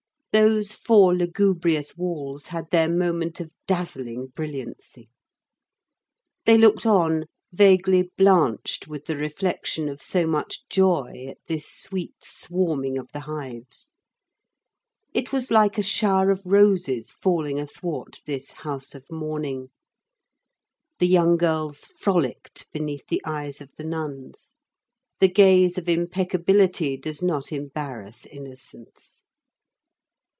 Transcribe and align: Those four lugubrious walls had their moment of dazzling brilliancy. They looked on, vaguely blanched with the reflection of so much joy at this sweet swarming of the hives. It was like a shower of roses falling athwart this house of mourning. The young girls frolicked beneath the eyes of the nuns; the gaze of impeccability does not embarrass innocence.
Those 0.33 0.71
four 0.73 1.13
lugubrious 1.13 1.97
walls 1.97 2.47
had 2.47 2.71
their 2.71 2.87
moment 2.87 3.41
of 3.41 3.51
dazzling 3.67 4.27
brilliancy. 4.27 5.09
They 6.45 6.57
looked 6.57 6.85
on, 6.85 7.25
vaguely 7.51 8.09
blanched 8.17 8.87
with 8.87 9.07
the 9.07 9.17
reflection 9.17 9.89
of 9.89 10.01
so 10.01 10.25
much 10.25 10.61
joy 10.69 11.25
at 11.27 11.39
this 11.47 11.69
sweet 11.69 12.23
swarming 12.23 12.97
of 12.97 13.11
the 13.11 13.19
hives. 13.19 13.91
It 15.13 15.33
was 15.33 15.51
like 15.51 15.77
a 15.77 15.83
shower 15.83 16.31
of 16.31 16.45
roses 16.45 17.11
falling 17.11 17.59
athwart 17.59 18.21
this 18.25 18.51
house 18.53 18.95
of 18.95 19.11
mourning. 19.11 19.67
The 20.99 21.09
young 21.09 21.35
girls 21.35 21.83
frolicked 21.99 22.71
beneath 22.71 23.05
the 23.09 23.21
eyes 23.25 23.59
of 23.59 23.75
the 23.75 23.83
nuns; 23.83 24.55
the 25.19 25.27
gaze 25.27 25.77
of 25.77 25.89
impeccability 25.89 26.95
does 26.95 27.21
not 27.21 27.51
embarrass 27.51 28.25
innocence. 28.25 29.23